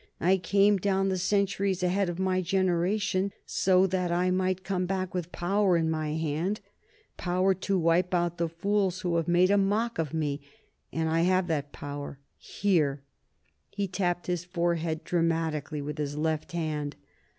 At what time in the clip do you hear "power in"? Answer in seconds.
5.31-5.91